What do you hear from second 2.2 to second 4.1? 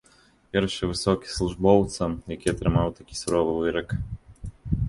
які атрымаў такі суровы вырак.